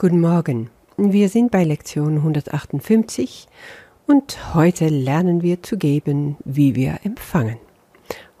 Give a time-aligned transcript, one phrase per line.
[0.00, 0.70] Guten Morgen.
[0.96, 3.46] Wir sind bei Lektion 158
[4.06, 7.58] und heute lernen wir zu geben, wie wir empfangen.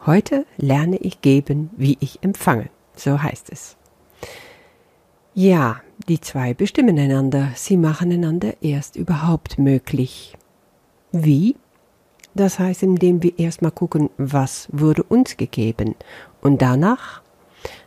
[0.06, 2.70] Heute lerne ich geben, wie ich empfange.
[2.96, 3.76] So heißt es.
[5.34, 7.50] Ja, die zwei bestimmen einander.
[7.56, 10.38] Sie machen einander erst überhaupt möglich.
[11.12, 11.56] Wie?
[12.34, 15.94] Das heißt, indem wir erstmal gucken, was wurde uns gegeben
[16.40, 17.20] und danach,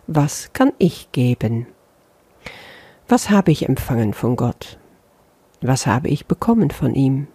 [0.06, 1.66] was kann ich geben?
[3.08, 4.80] Was habe ich empfangen von Gott?
[5.62, 7.28] Was habe ich bekommen von ihm?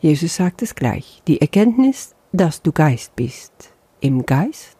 [0.00, 4.78] Jesus sagt es gleich, die Erkenntnis, dass du Geist bist, im Geist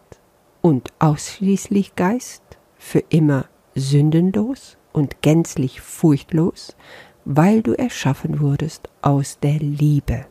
[0.61, 2.41] und ausschließlich Geist,
[2.77, 3.45] für immer
[3.75, 6.75] sündenlos und gänzlich furchtlos,
[7.23, 10.25] weil du erschaffen wurdest aus der Liebe.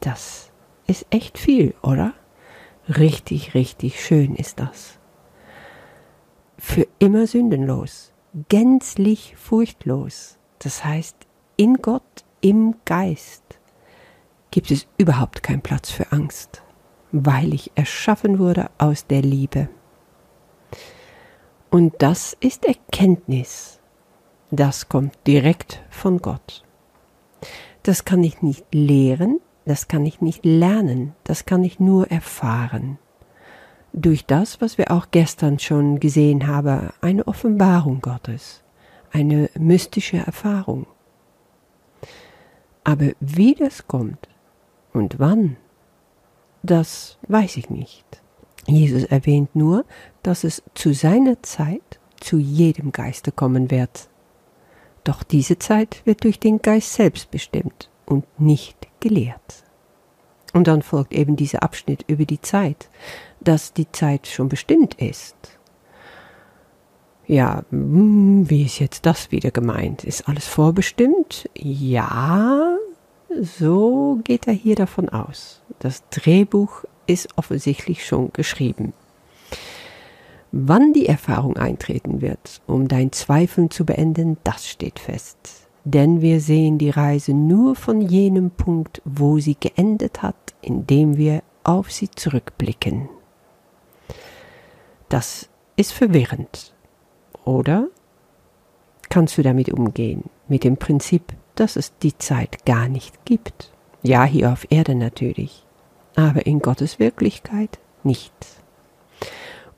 [0.00, 0.50] Das
[0.86, 2.14] ist echt viel, oder?
[2.88, 4.97] Richtig, richtig schön ist das
[6.68, 8.12] für immer sündenlos,
[8.50, 10.36] gänzlich furchtlos.
[10.58, 11.16] Das heißt,
[11.56, 12.02] in Gott,
[12.42, 13.42] im Geist
[14.50, 16.62] gibt es überhaupt keinen Platz für Angst,
[17.10, 19.70] weil ich erschaffen wurde aus der Liebe.
[21.70, 23.80] Und das ist Erkenntnis.
[24.50, 26.64] Das kommt direkt von Gott.
[27.82, 32.98] Das kann ich nicht lehren, das kann ich nicht lernen, das kann ich nur erfahren
[33.92, 38.62] durch das, was wir auch gestern schon gesehen haben, eine Offenbarung Gottes,
[39.12, 40.86] eine mystische Erfahrung.
[42.84, 44.28] Aber wie das kommt
[44.92, 45.56] und wann,
[46.62, 48.04] das weiß ich nicht.
[48.66, 49.84] Jesus erwähnt nur,
[50.22, 54.08] dass es zu seiner Zeit zu jedem Geiste kommen wird.
[55.04, 59.64] Doch diese Zeit wird durch den Geist selbst bestimmt und nicht gelehrt.
[60.52, 62.90] Und dann folgt eben dieser Abschnitt über die Zeit,
[63.48, 65.34] dass die Zeit schon bestimmt ist.
[67.26, 70.04] Ja, hm, wie ist jetzt das wieder gemeint?
[70.04, 71.48] Ist alles vorbestimmt?
[71.54, 72.76] Ja,
[73.40, 75.62] so geht er hier davon aus.
[75.78, 78.92] Das Drehbuch ist offensichtlich schon geschrieben.
[80.52, 85.38] Wann die Erfahrung eintreten wird, um dein Zweifeln zu beenden, das steht fest.
[85.84, 91.42] Denn wir sehen die Reise nur von jenem Punkt, wo sie geendet hat, indem wir
[91.64, 93.08] auf sie zurückblicken.
[95.08, 96.74] Das ist verwirrend.
[97.44, 97.88] Oder
[99.08, 100.24] kannst du damit umgehen?
[100.48, 101.22] Mit dem Prinzip,
[101.54, 103.72] dass es die Zeit gar nicht gibt.
[104.02, 105.64] Ja, hier auf Erde natürlich.
[106.14, 108.32] Aber in Gottes Wirklichkeit nicht.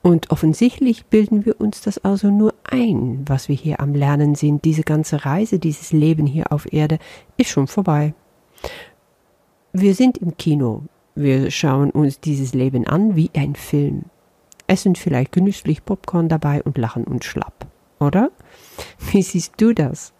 [0.02, 4.64] Und offensichtlich bilden wir uns das also nur ein, was wir hier am Lernen sind.
[4.64, 6.98] Diese ganze Reise, dieses Leben hier auf Erde
[7.36, 8.14] ist schon vorbei.
[9.72, 10.82] Wir sind im Kino.
[11.14, 14.04] Wir schauen uns dieses Leben an wie ein Film
[14.70, 17.66] essen vielleicht genüsslich Popcorn dabei und lachen und schlapp,
[17.98, 18.30] oder?
[19.10, 20.14] Wie siehst du das?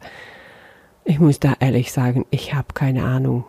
[1.04, 3.44] Ich muss da ehrlich sagen, ich habe keine Ahnung.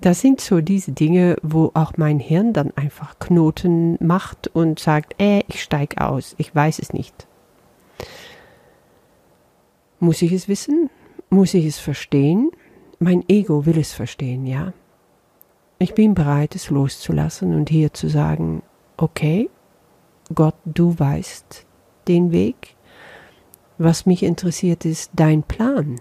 [0.00, 5.20] Das sind so diese Dinge, wo auch mein Hirn dann einfach Knoten macht und sagt,
[5.20, 7.26] äh, ich steig aus, ich weiß es nicht.
[9.98, 10.90] Muss ich es wissen?
[11.30, 12.50] Muss ich es verstehen?
[12.98, 14.74] Mein Ego will es verstehen, ja.
[15.78, 18.62] Ich bin bereit, es loszulassen und hier zu sagen,
[18.96, 19.48] okay,
[20.34, 21.66] Gott, du weißt
[22.08, 22.76] den Weg.
[23.78, 26.00] Was mich interessiert ist dein Plan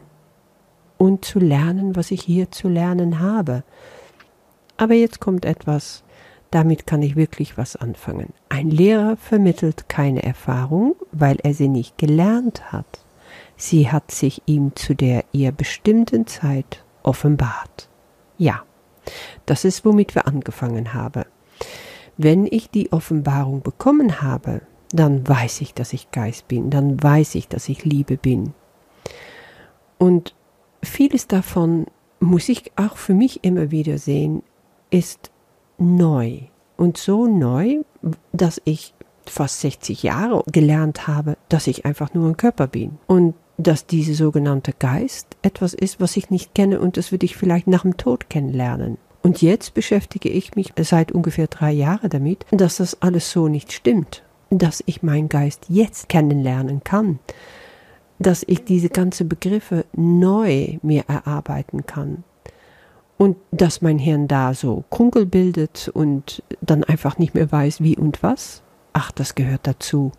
[0.97, 3.63] und zu lernen, was ich hier zu lernen habe.
[4.77, 6.03] Aber jetzt kommt etwas,
[6.51, 8.33] damit kann ich wirklich was anfangen.
[8.49, 13.05] Ein Lehrer vermittelt keine Erfahrung, weil er sie nicht gelernt hat.
[13.57, 17.89] Sie hat sich ihm zu der ihr bestimmten Zeit offenbart.
[18.37, 18.63] Ja,
[19.45, 21.25] das ist, womit wir angefangen haben.
[22.17, 24.61] Wenn ich die Offenbarung bekommen habe,
[24.91, 28.53] dann weiß ich, dass ich Geist bin, dann weiß ich, dass ich Liebe bin.
[29.97, 30.35] Und
[30.81, 31.87] vieles davon
[32.19, 34.43] muss ich auch für mich immer wieder sehen,
[34.89, 35.31] ist
[35.77, 36.39] neu.
[36.77, 37.81] Und so neu,
[38.31, 38.93] dass ich
[39.25, 42.97] fast 60 Jahre gelernt habe, dass ich einfach nur ein Körper bin.
[43.07, 47.37] Und dass diese sogenannte Geist etwas ist, was ich nicht kenne und das würde ich
[47.37, 48.97] vielleicht nach dem Tod kennenlernen.
[49.25, 53.71] Und jetzt beschäftige ich mich seit ungefähr drei Jahren damit, dass das alles so nicht
[53.71, 57.17] stimmt, dass ich meinen Geist jetzt kennenlernen kann,
[58.19, 62.23] dass ich diese ganzen Begriffe neu mir erarbeiten kann
[63.17, 67.97] und dass mein Hirn da so Krunkel bildet und dann einfach nicht mehr weiß, wie
[67.97, 68.61] und was.
[68.93, 70.11] Ach, das gehört dazu.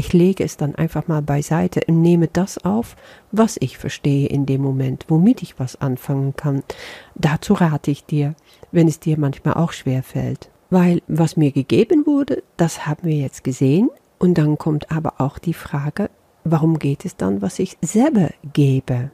[0.00, 2.96] Ich lege es dann einfach mal beiseite und nehme das auf,
[3.32, 6.62] was ich verstehe in dem Moment, womit ich was anfangen kann.
[7.16, 8.34] Dazu rate ich dir,
[8.72, 10.48] wenn es dir manchmal auch schwer fällt.
[10.70, 13.90] Weil was mir gegeben wurde, das haben wir jetzt gesehen.
[14.18, 16.08] Und dann kommt aber auch die Frage,
[16.44, 19.10] warum geht es dann, was ich selber gebe?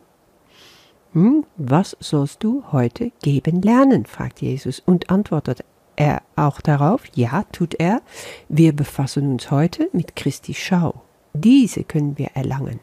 [1.15, 4.07] Hm, was sollst du heute geben lernen?
[4.07, 5.65] fragt Jesus und antwortet
[5.97, 8.03] er auch darauf, ja, tut er,
[8.49, 11.03] wir befassen uns heute mit Christi Schau.
[11.33, 12.81] Diese können wir erlangen.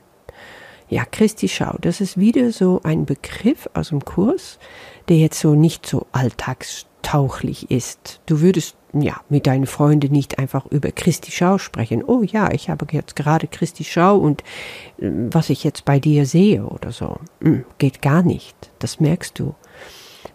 [0.89, 4.59] Ja, Christi Schau, das ist wieder so ein Begriff aus dem Kurs,
[5.07, 8.21] der jetzt so nicht so alltagstauchlich ist.
[8.25, 12.03] Du würdest ja mit deinen Freunden nicht einfach über Christi Schau sprechen.
[12.03, 14.41] Oh ja, ich habe jetzt gerade Christi Schau und
[14.99, 17.17] äh, was ich jetzt bei dir sehe oder so.
[17.41, 18.55] Hm, geht gar nicht.
[18.79, 19.55] Das merkst du.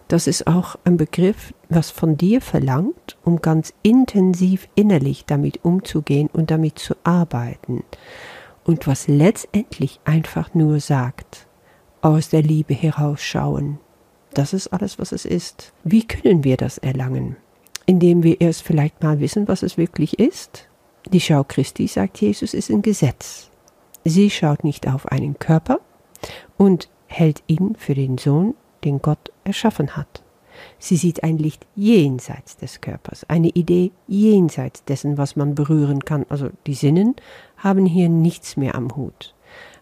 [0.09, 6.29] Das ist auch ein Begriff, was von dir verlangt, um ganz intensiv innerlich damit umzugehen
[6.33, 7.83] und damit zu arbeiten.
[8.63, 11.45] Und was letztendlich einfach nur sagt,
[12.01, 13.77] aus der Liebe herausschauen.
[14.33, 15.73] Das ist alles, was es ist.
[15.83, 17.35] Wie können wir das erlangen?
[17.85, 20.67] Indem wir erst vielleicht mal wissen, was es wirklich ist.
[21.11, 23.51] Die Schau Christi, sagt Jesus, ist ein Gesetz.
[24.05, 25.79] Sie schaut nicht auf einen Körper
[26.57, 30.23] und hält ihn für den Sohn den Gott erschaffen hat.
[30.77, 36.25] Sie sieht ein Licht jenseits des Körpers, eine Idee jenseits dessen, was man berühren kann.
[36.29, 37.15] Also die Sinnen
[37.57, 39.33] haben hier nichts mehr am Hut.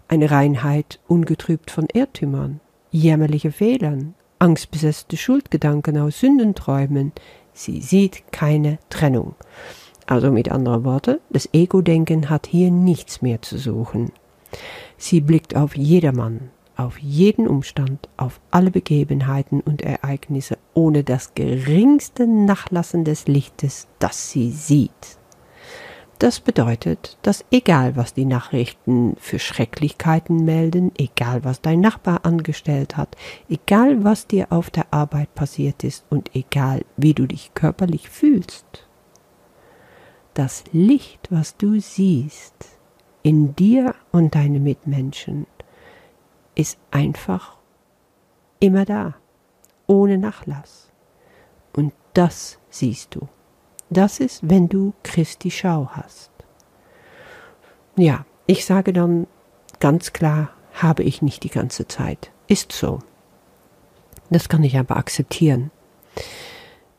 [0.08, 2.60] Eine Reinheit ungetrübt von Irrtümern,
[2.92, 7.12] jämmerliche Fehlern, angstbesetzte Schuldgedanken aus Sündenträumen.
[7.54, 9.36] Sie sieht keine Trennung.
[10.06, 14.12] Also mit anderen Worten, das Ego-Denken hat hier nichts mehr zu suchen.
[14.98, 22.28] Sie blickt auf jedermann, auf jeden Umstand, auf alle Begebenheiten und Ereignisse ohne das geringste
[22.28, 25.18] Nachlassen des Lichtes, das sie sieht.
[26.20, 32.98] Das bedeutet, dass egal was die Nachrichten für Schrecklichkeiten melden, egal was dein Nachbar angestellt
[32.98, 33.16] hat,
[33.50, 38.88] egal was dir auf der Arbeit passiert ist und egal wie du dich körperlich fühlst,
[40.34, 42.78] das Licht, was du siehst,
[43.22, 45.46] in dir und deine Mitmenschen,
[46.58, 47.58] ist einfach
[48.60, 49.16] immer da,
[49.86, 50.92] ohne Nachlass.
[51.76, 53.28] Und das siehst du.
[53.90, 56.32] Das ist, wenn du Christi Schau hast.
[57.96, 59.28] Ja, ich sage dann
[59.80, 62.32] ganz klar, habe ich nicht die ganze Zeit.
[62.48, 63.00] Ist so.
[64.30, 65.72] Das kann ich aber akzeptieren.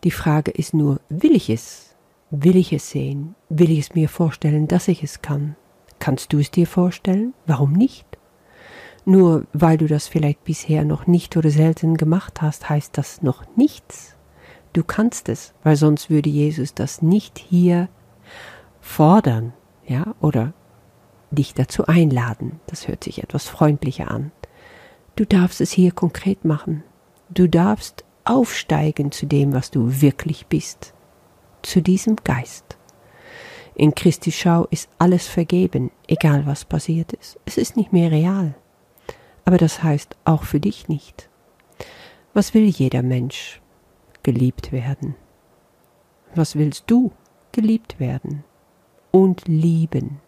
[0.04, 1.96] Die Frage ist nur, will ich es?
[2.30, 3.34] Will ich es sehen?
[3.48, 5.56] Will ich es mir vorstellen, dass ich es kann?
[5.98, 7.34] Kannst du es dir vorstellen?
[7.46, 8.07] Warum nicht?
[9.08, 13.42] Nur weil du das vielleicht bisher noch nicht oder selten gemacht hast, heißt das noch
[13.56, 14.16] nichts.
[14.74, 17.88] Du kannst es, weil sonst würde Jesus das nicht hier
[18.82, 19.54] fordern,
[19.86, 20.52] ja, oder
[21.30, 22.60] dich dazu einladen.
[22.66, 24.30] Das hört sich etwas freundlicher an.
[25.16, 26.84] Du darfst es hier konkret machen.
[27.30, 30.92] Du darfst aufsteigen zu dem, was du wirklich bist,
[31.62, 32.76] zu diesem Geist.
[33.74, 37.40] In Christi Schau ist alles vergeben, egal was passiert ist.
[37.46, 38.54] Es ist nicht mehr real.
[39.48, 41.30] Aber das heißt auch für dich nicht.
[42.34, 43.62] Was will jeder Mensch?
[44.22, 45.14] Geliebt werden.
[46.34, 47.12] Was willst du?
[47.52, 48.44] Geliebt werden
[49.10, 50.20] und lieben,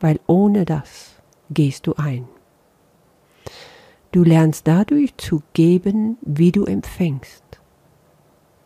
[0.00, 2.26] weil ohne das gehst du ein.
[4.10, 7.44] Du lernst dadurch zu geben, wie du empfängst.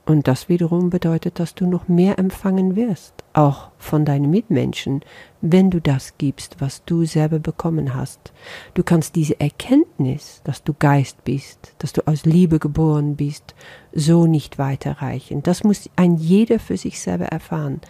[0.06, 5.02] Und das wiederum bedeutet, dass du noch mehr empfangen wirst, auch von deinen Mitmenschen,
[5.40, 8.32] wenn du das gibst, was du selber bekommen hast.
[8.74, 13.54] Du kannst diese Erkenntnis, dass du Geist bist, dass du aus Liebe geboren bist,
[13.92, 15.42] so nicht weiterreichen.
[15.42, 17.80] Das muss ein jeder für sich selber erfahren.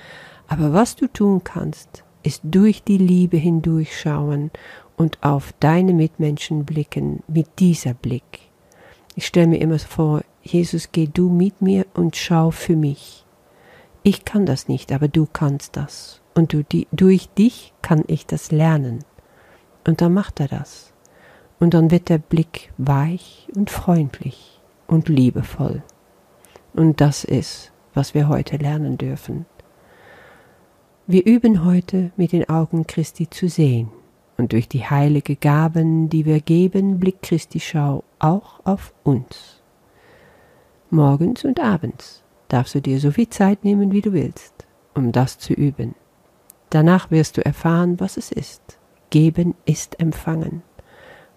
[0.47, 4.51] Aber was du tun kannst, ist durch die Liebe hindurchschauen
[4.97, 8.41] und auf deine Mitmenschen blicken mit dieser Blick.
[9.15, 13.25] Ich stelle mir immer vor, Jesus, geh du mit mir und schau für mich.
[14.09, 16.23] Ich kann das nicht, aber du kannst das.
[16.35, 19.01] Und du, die, durch dich kann ich das lernen.
[19.87, 20.95] Und dann macht er das.
[21.61, 25.83] Und dann wird der Blick weich und freundlich und liebevoll.
[26.73, 29.45] Und das ist, was wir heute lernen dürfen.
[31.07, 33.91] Wir üben heute mit den Augen Christi zu sehen.
[34.39, 39.61] Und durch die heilige Gaben, die wir geben, blickt Christi Schau auch auf uns.
[40.89, 45.39] Morgens und abends darfst du dir so viel Zeit nehmen, wie du willst, um das
[45.39, 45.95] zu üben.
[46.71, 48.79] Danach wirst du erfahren, was es ist.
[49.11, 50.63] Geben ist empfangen.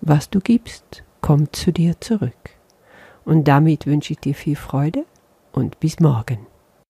[0.02, 2.52] Was du gibst, kommt zu dir zurück.
[3.24, 5.06] Und damit wünsche ich dir viel Freude
[5.52, 6.51] und bis morgen.